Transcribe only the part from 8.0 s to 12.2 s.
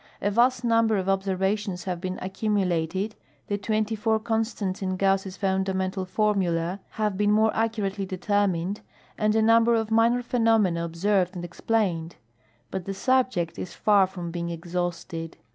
determined, and a numl>er of minor phenomena observed and explained,